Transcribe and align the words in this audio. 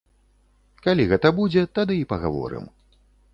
Калі 0.87 1.05
гэта 1.11 1.31
будзе, 1.41 1.61
тады 1.77 1.99
і 1.99 2.09
пагаворым. 2.15 2.65